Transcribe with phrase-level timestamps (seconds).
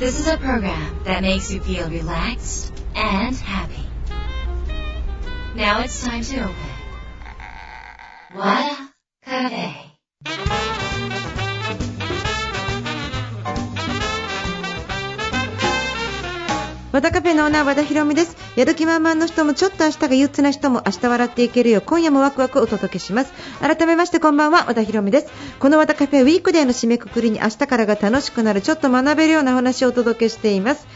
[0.00, 3.84] This is a program that makes you feel relaxed and happy.
[5.54, 6.56] Now it's time to open.
[8.32, 8.90] What a
[9.26, 10.59] cafe.
[17.00, 18.36] 和田カフェのオーナー和田博美です。
[18.56, 21.78] やる気満々の人もちょっと明日が憂鬱な人も明日笑っていけるよ。
[21.78, 23.32] う今夜もワクワクお届けします。
[23.58, 25.32] 改めましてこんばんは和田博美です。
[25.60, 30.86] この和田カフェウィークデーの締めくくりに明日からが楽しくなるちょっと学べるようなお話をお届けしています。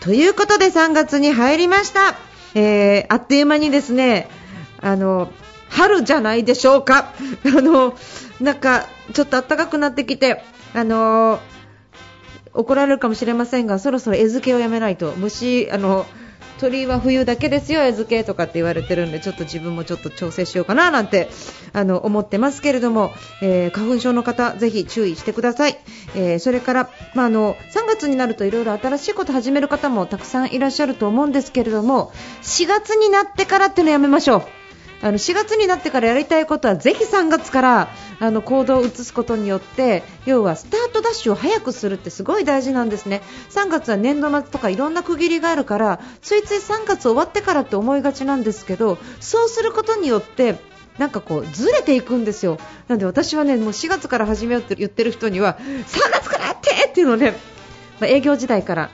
[0.00, 2.16] ということで3月に入りました、
[2.56, 4.28] えー、あっという間にですね
[4.80, 5.30] あの
[5.68, 7.12] 春じゃないでしょうか。
[7.44, 7.96] あの
[8.40, 10.42] なんかちょっと暖かくなってきて
[10.74, 11.38] あの
[12.56, 16.06] 怒られるかもしれませんがそろそろ餌付けをやめないと虫あの
[16.58, 21.28] 鳥は冬だけですよ、餌付けとかって言われてるんでちょっと自分もちょっと調整しようかななんて
[21.72, 25.76] あの思ってますけれども、えー花粉症の方ぜひ注意してください、
[26.14, 34.55] えーそれから、まあ、あの3月になるといろいろ新しいこと始める方もたくさんいらっしゃると思うんですけれども4月になってからっていうのやめましょう。
[35.02, 43.22] あの4月になってからやりたいことはぜひ3月からあの行動を移すことによって要はスタートダッシュを早くするってすごい大事なんですね。
[43.50, 50.58] 3月は年度末とかいろんな区切りがあるからついつい3月終わってからって思いがちなんですけどそうすることによって
[50.98, 52.58] なんかこうずれていくんですよ。
[52.88, 57.32] なので私はねもう4月から始めようって言ってる人には3月からやってっていうので、
[58.00, 58.90] まあ営業時代から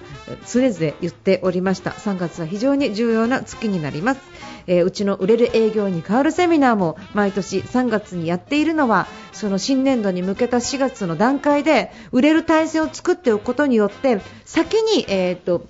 [0.53, 1.91] 常々言っておりました。
[1.93, 4.21] 3月は非常に重要な月になります、
[4.67, 15.67] えーうちの売れる営業に変わるセミナーも毎年3月にやっているのはその新年度に向けた4月の段階で売れる体制を作っておくことによって先に、えーと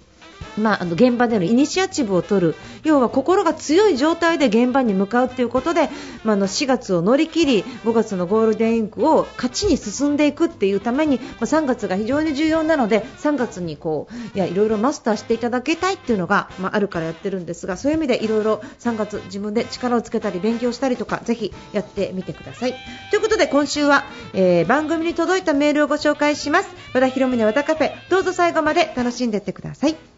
[0.59, 5.89] まあ、あの現場でのイニシアチブを取る要は心が強い状態で現場に向かうということで、
[6.25, 22.75] まあ、の4月を乗り切り5月のゴールデンウィークを勝ちに進んでいくっていうために、まあ、3月が非常に重要なので3月にこういやいろいろマスターしていただきたいっていうのが、まあ、あるからやってるんですがそういう意味でいろいろ3月自分で力をつけたり勉強したりとかぜひやってみてください。
[23.11, 24.05] ということで今週は、
[24.35, 30.12] えー番組に届いたメールをご紹介します和田博美の和田カフェどうぞ最後まで楽しんでいってください。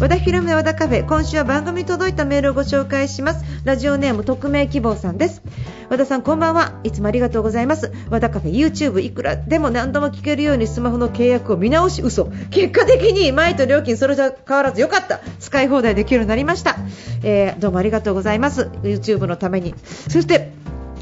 [0.00, 3.44] 和田博美和田カフェ今週は番組に届いたメールをご紹介します。
[3.66, 5.42] ラジオネーム匿名希望さんです。
[5.90, 6.78] 和田さんこんばんは。
[6.84, 7.90] いつもありがとうございます。
[8.10, 12.26] 和田カフェ YouTube いくらでも何度も聞けるようにスマホの契約を見直し嘘。
[12.52, 15.18] 結果的に前と料金それじゃ変わらずよかった。
[15.40, 16.76] 使い放題できるようになりました、
[17.24, 18.70] えーどうもありがとうございます。
[18.84, 19.74] YouTube のために。
[19.84, 20.52] そして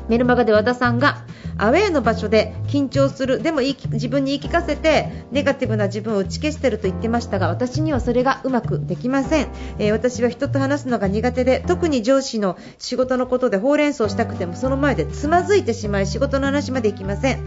[0.09, 1.25] メルマガで和田さんが
[1.59, 9.49] アウェーの場所で緊張するでも自分に言い聞かせてネガティブな自分を打ち消していると言ってましたが私にはそれがうまくできません、
[9.79, 17.39] えー私は人と話すのが苦手で特に上司の仕事のことでほうれん草したくてもその前でつまずいてしまい仕事の話までいきません。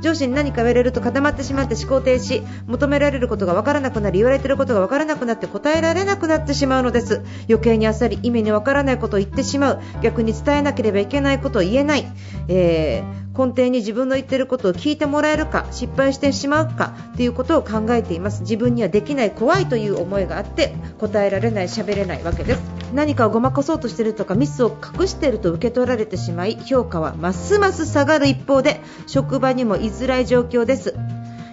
[0.00, 7.22] 上司に何か言われると固まってしまって思考停止求められることが分からなくなり言われていることが分からなくなって答えられなくなってしまうのです。
[7.48, 9.80] 余計にあっさり意味に分からないことを言ってしまう。
[10.02, 12.06] 逆に伝えなければいけないことを言えない、
[12.48, 18.40] えー根底に自分の言ってることを聞いてもらえるか失敗してしまうかということを考えています。
[18.40, 22.60] 自分にはできない怖いという思いがあって答えられない喋れないわけです。
[22.92, 30.94] 何かをごまかそうとしているとかミスを隠していると受け取られてしまい評価はますます下がる一方で職場にも居づらい状況です。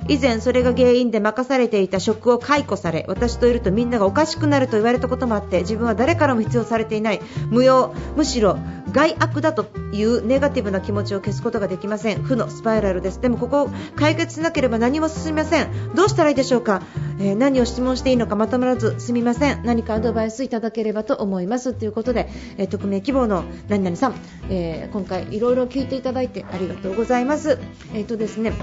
[0.07, 7.21] 以前それが原因で任されていた職を解雇され私といるとみんながおかしくなると言われたこともあって自分は誰からも必要されていない。
[7.49, 8.57] 無用むしろ
[8.91, 12.23] 害悪だというネガティブな気持ちを消すことができません。
[12.23, 13.19] 負のスパイラルです。
[13.19, 15.95] でもここを解決しなければ何も進みません。
[15.95, 16.81] どうしたらいいでしょうか、
[17.19, 19.65] えー何を質問していいのかまとまらずすみません。
[19.65, 21.73] 何かアドバイスいただければと思います。
[21.73, 24.15] ということで、えー匿名希望の何々さん、
[24.49, 27.59] えー今回いろいろ聞いていただいてありがとうございます。
[27.93, 28.53] えっ、とですね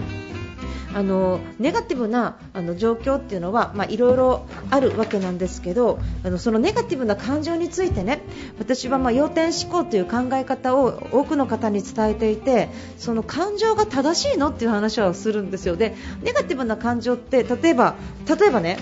[0.94, 8.22] あのネガティブなあの状況っていうのは、いろいろあるわけなんですけどあのそのネガティブな感情についてね
[8.58, 17.94] 私はまあ要点思考という考え方を多くの方に伝えていてその感情が正しいのっていう話をするんですよでネガティブな感情って例えば
[18.28, 18.78] 例えばね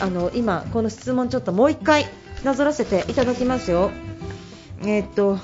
[0.00, 2.06] あの今この質問ちょっともう1回
[2.42, 3.90] なぞらせていただきますよ。
[4.82, 5.38] えーっと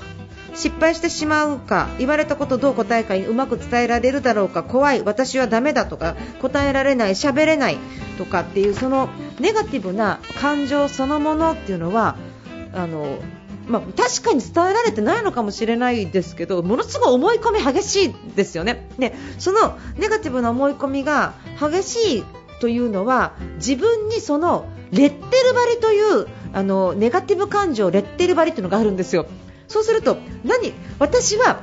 [0.53, 7.77] 失敗してしまうか言われたことどう答えるかうまく伝えられるだろうか怖い私はダメだとか答えられない喋れない
[8.17, 9.09] とかっていうその
[9.39, 12.17] ネガティブな感情そのものっていうのは
[12.73, 13.19] あの
[13.67, 18.89] まあ、確かに伝えられてないのかもしれないですけどものすごい思い込み激しいですよね。
[18.97, 22.23] でそのネガティブな思い込みが激しい
[22.59, 29.25] というのは自分にそのレッテル張りというあのネガティブ感情レッテル張りというのがあるんですよ。
[29.71, 30.73] そうすると何？
[30.99, 31.61] 私は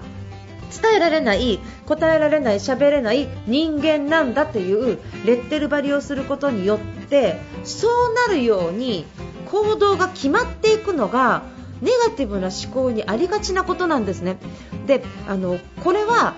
[0.82, 6.78] 伝えられない答えられない喋れない人間なんだというレッテル張りをすることによっ
[7.08, 9.04] てそうなるように
[9.46, 11.42] 行動が決まっていくのが
[11.80, 14.38] ネガティブな思考にありがちなことなんですね。
[14.86, 16.34] であのこれは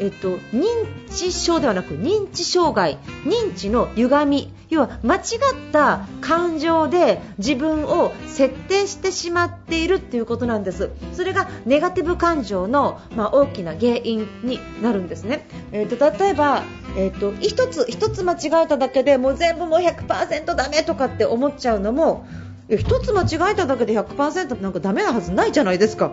[0.00, 0.64] えっと、認
[1.10, 5.22] 知症ではなく認知障害認知の歪み要は間違っ
[5.72, 10.90] た感情で自分を設定してしまっているということなんです。
[11.14, 16.64] それがネガティブ感情の、まあ、大きな原因になるんですね、えっと、例えば、
[16.96, 22.26] えっと、一つ一つ間違えただけでもう全部もう100%ダメとかって思っちゃうのも
[22.68, 26.10] 一つ間違えただけで100%なんかダメなはずないじゃないですか。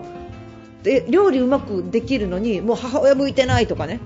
[0.86, 4.00] で料理うまくできるのにもう母親向いてないとかね。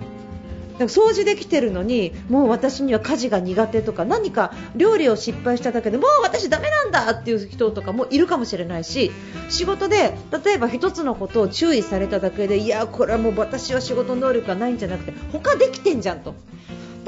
[0.80, 9.12] 掃除できてるのにもう私には家事が苦手とか何か料理を失敗しただけでもう私ダメなんだっていう人とかもいるかもしれないし
[9.50, 16.34] 仕事で例えば1つのことを注意されただけでいやこれはもう私は仕事能力がないんじゃなくて他できてんじゃんと。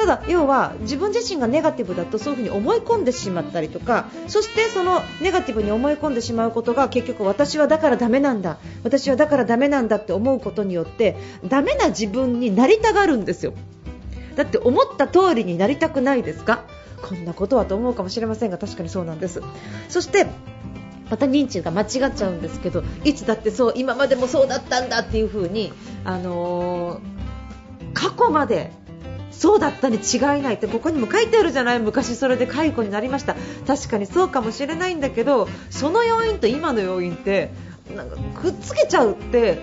[0.02, 8.58] ただ、要は自分自身がネガティブだとそういう風に思い込んでしまったりとかそしてそのネガティブに思い込んでしまうことが結局私はだからダメなんだ。
[8.84, 11.18] 私はだからダメなんだって思うことによって
[11.48, 13.54] ダメな自分になりたがるんですよ。
[14.36, 16.64] だって思った通りになりたくないですか？
[17.08, 19.44] こんなことはと思うかもしれませんが確かにそうなんです。
[19.88, 20.26] そして
[21.12, 25.72] また認知が間違っちゃうんですけどいつだってそう今までもそうだったんだっていう風に
[26.06, 28.72] あのー、過去まで
[29.32, 33.36] そうだったに違いないってここにも書いてあるじゃない昔それで解雇になりました。
[33.66, 37.52] 確かにそうかもしれないんだけどその要因と今の要因って
[37.96, 39.60] なんかくっつけちゃうって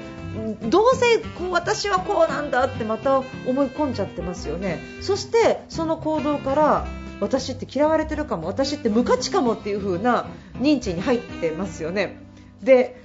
[0.63, 4.81] どうせこう私はこうなんだってまた思い込んじゃってますよね。
[5.01, 6.87] そしてその行動から
[7.21, 10.27] 私って嫌われてるかも私って無価値かもっていう風な
[10.61, 12.21] 認知に入ってますよね。
[12.63, 13.01] で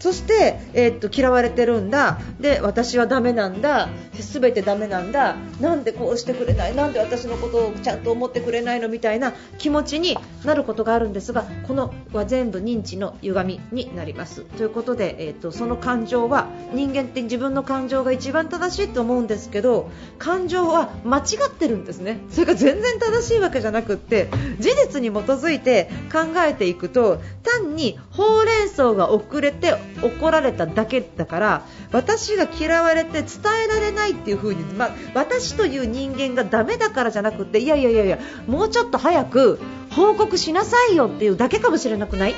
[0.00, 2.18] そして、えー、っと嫌われてるんだ。
[2.40, 3.88] で私はダメなんだ。
[4.14, 5.36] 全てダメなんだ。
[5.60, 6.74] なんでこうしてくれない？
[6.74, 8.88] なんで私のことをちゃんと思ってくれないの？
[8.88, 14.42] みたいな気持ちになることがあるんですがこのは全部認知の歪みになります。
[14.42, 22.20] ということで、えー、っとその感情は人間って自分の感情が一番正しいと思うんですけど感情は間違ってるんですね。
[22.30, 33.28] それが全然正しいわけじゃなくって事実に基づいて考えていくと単にほうれん草が遅れて怒られただけだから私が嫌われて伝
[33.66, 39.60] えられないっていう風に、ま私という人間がダメだからじゃなくていやいやいやいやもうちょっと早く
[39.90, 42.34] 報告しなさいよっていうだけかもしれなくない？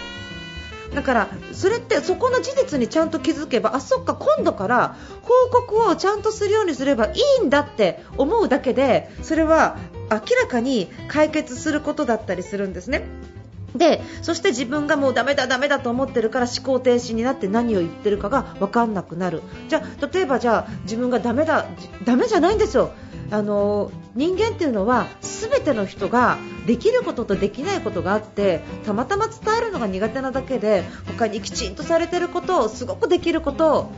[0.94, 9.78] だからそれってそこの事実にちゃんと気づけばあそっか今度から報告をちゃんとするようにすればいいんだって思うだけでそれは
[10.10, 13.06] 明らかに解決することだったりするんですね。
[13.74, 21.66] でそして自分がもうダメだダメだと思ってるから思考停止になって何を言ってるかが分かんなくなるじゃあ例えばじゃあ自分がダメだ
[22.04, 22.92] ダメじゃないんですよ
[23.30, 26.36] あの人間っていうのは全ての人が
[26.66, 33.90] できることとできないことがあってたまたま伝えるのが苦手なだけで他にきちんとされてることをすごくできること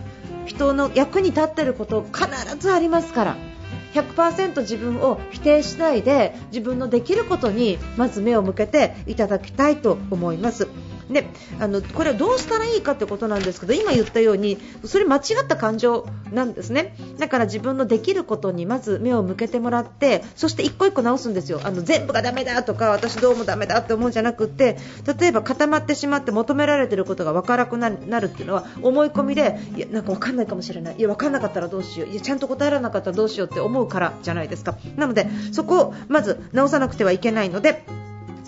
[0.46, 2.28] 人の役に立ってること必
[2.58, 3.53] ずありますから。
[3.94, 10.68] 100%自分を否定しないで自分のできることにまず目を向けていただきたいと思います。
[11.10, 11.28] で
[11.60, 16.96] あのこれはどうしたらいいかってことなんですけど今言ったようにそれ間違った感情なんですね。
[17.18, 21.60] だから自分のできることにまず目を向けてもらってそして一個一個直すんですよ。
[21.62, 24.78] あの全部がダメだとか私どうもダメだって思うんじゃなくて
[25.18, 30.96] 例えば固まってしまって求められていることが分からなくなるっていうのは思い込みでいやなんか分かんないかもしれない。
[30.96, 32.10] いや分かんなかったらどうしよう。
[32.10, 34.76] いやちゃんと答えられなかったらどうしようって思うからじゃないですか。
[34.96, 37.84] なのでそこをまず直さなくてはいけないので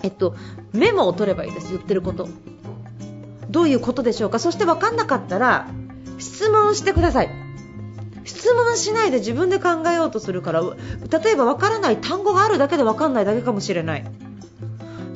[0.03, 0.35] えっと、
[0.73, 2.27] メモを取ればいいです、言ってること。
[3.49, 4.39] どういうことでしょうか。
[4.39, 5.67] そして分かんなかったら
[6.17, 7.29] 質問してください。
[8.25, 14.05] 質問しないで自分で考えようとするから例えば分からない単語があるだけで分かんないだけかもしれない。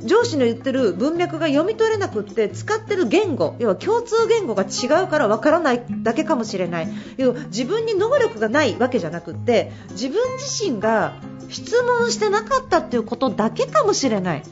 [0.03, 6.87] 上司の言ってる文脈が読み取れなくって使ってる言語要は共通言語が違うから分からないだけかもしれない。
[7.17, 11.13] 要は自分に能力がないわけじゃなくって自分自身が
[11.49, 14.43] 質問してなかったっていうことだけかもしれない。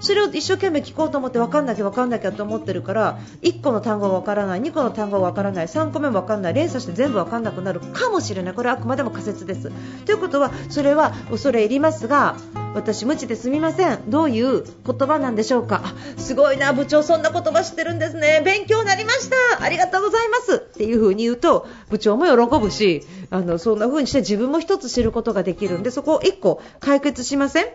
[0.00, 8.54] それを一生懸命聞こうと思って分かんなきゃ分かんなきゃと思ってるから1個の単語が分からない2個の単語が分からない3個目も分からない連鎖して全部分かんなくなるかもしれない。
[8.54, 9.70] これはあくまでも仮説です。
[10.04, 12.36] ということはそれは恐れ入りますが
[12.74, 14.10] 私無知ですみません。
[14.10, 15.82] どういう言葉なんでしょうか？
[16.16, 18.42] すごいな部長そんな言葉知ってるんですね。
[18.44, 19.62] 勉強になりました。
[19.62, 20.56] ありがとうございます。
[20.56, 27.66] っていう風に言うと部長も喜ぶしあのそんな風にして自分も一つ知ることができるんでそこを1個解決しません？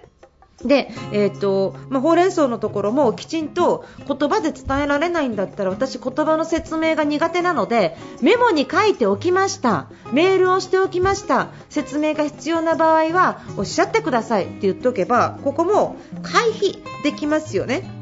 [0.65, 17.98] で、えーとまあ、ほうれん草のところもきちんと言葉で伝えられないんだったら私、言葉の説明が苦手なのでメモに書いておきましたメールをしておきました説明が必要な場合はおっしゃってくださいって言っておけばここも回避できますよね。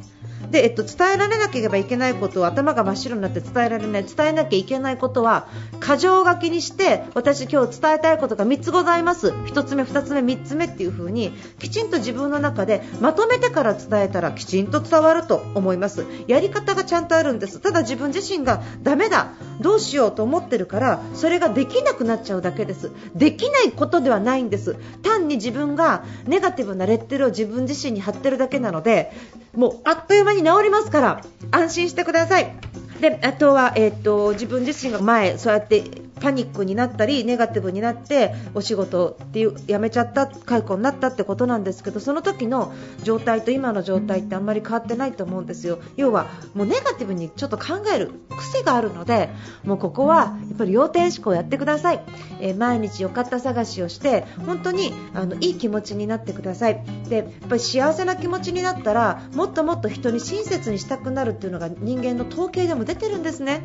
[0.52, 4.04] で、えっと、伝えられなければいけないことを頭が真っ白になって伝えられない。
[4.04, 5.48] 伝えなきゃいけないことは
[5.80, 9.30] 過剰書きにして私、今日伝えたいことが3つございます。
[9.30, 16.06] 1つ目、2つ目、3つ目っていう風にきちんと自分の中でまとめてから伝えたらきちんと伝わると思います。
[16.28, 17.60] やり方がちゃんとあるんです。
[17.60, 19.32] ただ自分自身がダメだ。
[19.62, 29.12] どうしようと思ってるからそれができなくなっちゃうだけですできないことではないんです単に自分がネガティブなレッテルを自分自身に貼ってるだけなので
[29.56, 31.22] もうあっという間に治りますから
[31.52, 32.54] 安心してください。
[33.02, 35.84] であとは、えーと、自分自身が前そうやって
[36.20, 45.80] パニックになったりネガティブになってお仕事っていう辞めちゃった解雇になったってことなんですけどその時の状態と今の状態ってあんまり変わってないと思うんですよ。
[45.96, 49.30] 要はもうネガティブにちょっと考える癖があるので
[49.64, 52.02] もうここはやっぱり要点思考をやってください、
[52.40, 56.84] えー、毎日良かった探しをして本当にあのいい気持ちになってください。
[57.10, 63.64] でやっぱり幸せな気持ちになったらもっともっと人に親切にしたくなるっていうのが人間の統計でも出てるんですね。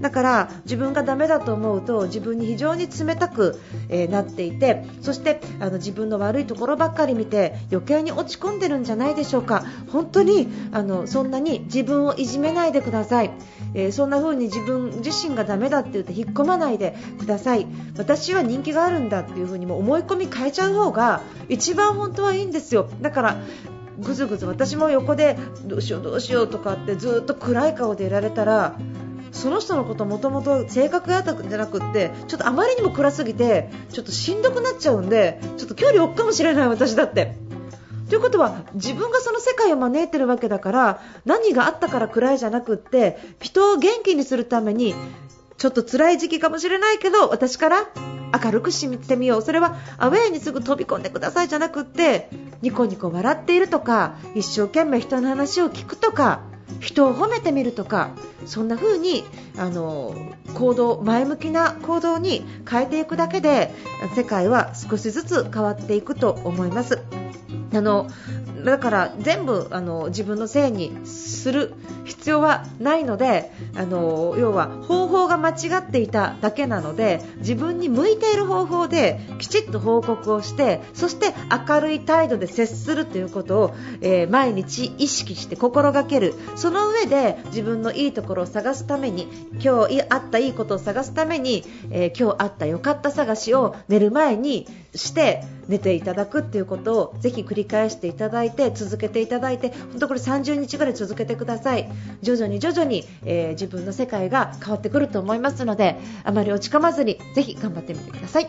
[0.00, 9.64] だから自分がダメだと思うと自分に非常に冷たく、え、なっていてそしてあの自分の悪いところばっかり見て余計に落ち込んでるんじゃないでしょうか。
[9.90, 13.30] 本当にあのそんなに自分をいじめないでください、
[13.74, 17.66] えー、そんな風に自分自身がダメだって言って引っ込まないでください。
[17.96, 22.88] 私は人気があるんだっていう風にも思い込み変えちゃう方が一番本当はいいんですよ。
[23.00, 23.36] だから
[23.98, 28.76] ぐずぐず私も横でどうしようどうしようとかってずっと暗い顔でいられたら
[29.32, 37.34] その人のこともともと性格があったんじゃなくってちょっとあまりにも暗すぎてちょっとしんどくなっちゃうんでちょっと距離置くかもしれない私だって。
[38.08, 44.94] ということは自分がその世界を招いてるわけだから何があったから暗いじゃなくって人を元気にするために
[45.56, 47.88] ちょっと辛い時期かもしれないけど私から
[48.44, 52.28] 明るくしてみようそれはアウェーにすぐ飛び込んでくださいじゃなくって
[52.60, 56.42] ニコニコ笑っているとか一生懸命人の話を聞くとか
[56.80, 58.10] 人を褒めてみるとか
[58.46, 59.24] そんな風に
[59.56, 60.14] あの
[60.54, 63.72] 行動前向きな行動に変えていくだけで
[64.16, 67.02] 世界は少しずつ変わっていくと思います。
[67.74, 68.08] あの
[68.64, 81.34] だから全部あの自分のせいにする必要はないのであの要は方法が間違っていただけなので自分に向いている方法できちっと報告をしてそして
[81.68, 86.34] 明るい態度で接するということを、えー、毎日意識して心がける。
[86.56, 89.28] その上で自分のいいところを探すために
[89.62, 101.88] 今日あったいいことを探すために、えー、今日あった良かった探しを寝る前にして寝ていただくっていうことをぜひ繰り返していただいて続けていただいて本当これ30日ぐらい続けてください
[102.22, 108.48] 徐々に徐々に、えー、自分の世界が変わってくると思いますのであまり落ち込まずにぜひ頑張ってみてください。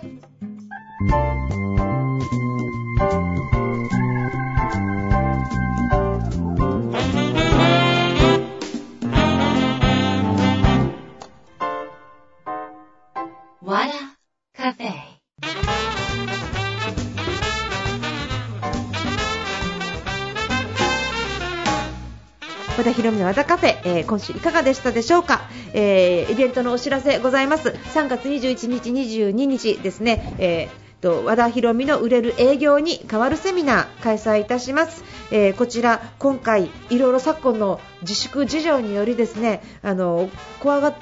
[22.84, 27.70] 和田博美の和田カフェ、えー、今週いかがでしたでしょうか、えー、イベントのお知らせございます。
[27.70, 40.30] 3月21日、22日ですね、えーと和田博美の売れる営業に変わるセミナー開催いたします、えー、こちら今回いろいろ昨今の自粛事情によりですねあの
[40.62, 40.96] 怖が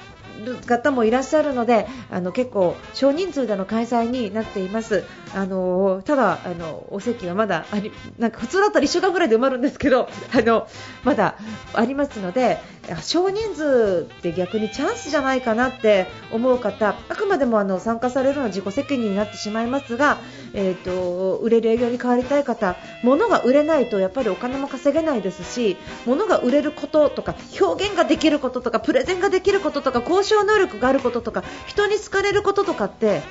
[0.44, 5.04] る方もいらっしゃるのであの結構少人数での開催になっています。
[5.34, 10.68] あのただあのお席はまだありなんか普通だったら1週間ぐらいで埋まるんですけど あの
[11.04, 11.36] まだ
[11.74, 12.60] ありますので
[13.02, 20.18] 少人数って逆にチャンスじゃないかなって思う方あくまでもあの参加されるのは自己責任になってしまいますが、
[20.54, 33.22] えーと、売れる営業に変わりたい方物が売れないとやっぱりお金も稼げないですし物が売れることとか表現ができることとかプレゼンができることとか交渉能力があることとか人に好かれることとかって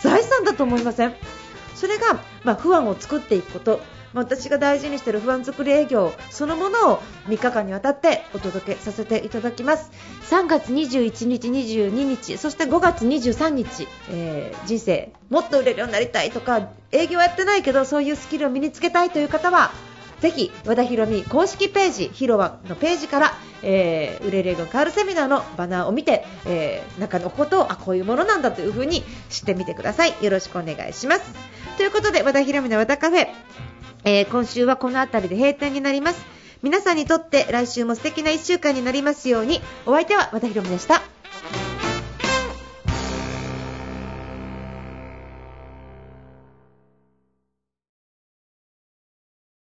[0.00, 1.14] 財産だと思いません？
[1.74, 3.80] それが、まあ、不安を作っていくこと。
[4.14, 9.90] 私が大事にしている不安作り営業そのものを3日間にわたってお届けさせていただきます。
[10.30, 19.70] 3月21日、22日そして5月23日、えー人生もっと売れるようになりたいとか営業やってないけどそういうスキルを身につけたいという方は
[20.20, 23.34] ぜひ和田ヒロミ公式ページヒロワのページから、
[23.66, 30.14] えー売れる営業変わるセミナーのバナーを見て、えー中のことをあこういうものなんだというふうに知ってみてください。
[30.22, 31.22] よろしくお願いします。
[31.76, 33.26] ということで和田ヒロミの和田カフェ、
[34.04, 36.24] えー今週はこの辺りで閉店になります。
[36.62, 39.60] 皆さんにとって来週も素敵な1週間になりますように。
[39.84, 41.15] お相手は和田ヒロミでした。